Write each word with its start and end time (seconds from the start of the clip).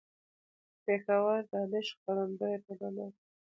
پېښور: 0.83 1.39
دانش 1.51 1.87
خپرندويه 1.97 2.57
ټولنه 2.65 3.05